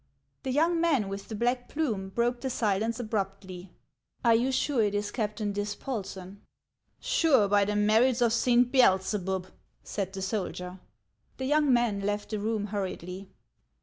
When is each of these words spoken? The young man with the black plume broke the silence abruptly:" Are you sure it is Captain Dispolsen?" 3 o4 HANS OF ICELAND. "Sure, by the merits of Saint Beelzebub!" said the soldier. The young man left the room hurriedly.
The 0.41 0.49
young 0.51 0.81
man 0.81 1.09
with 1.09 1.27
the 1.27 1.35
black 1.35 1.69
plume 1.69 2.09
broke 2.09 2.41
the 2.41 2.49
silence 2.49 2.99
abruptly:" 2.99 3.69
Are 4.25 4.33
you 4.33 4.51
sure 4.51 4.81
it 4.81 4.95
is 4.95 5.11
Captain 5.11 5.51
Dispolsen?" 5.53 5.57
3 6.23 6.23
o4 6.23 6.23
HANS 6.23 6.23
OF 6.23 6.39
ICELAND. 6.39 6.39
"Sure, 7.43 7.47
by 7.49 7.65
the 7.65 7.75
merits 7.75 8.21
of 8.21 8.33
Saint 8.33 8.71
Beelzebub!" 8.71 9.47
said 9.83 10.11
the 10.11 10.23
soldier. 10.23 10.79
The 11.37 11.45
young 11.45 11.71
man 11.71 11.99
left 11.99 12.31
the 12.31 12.39
room 12.39 12.65
hurriedly. 12.65 13.29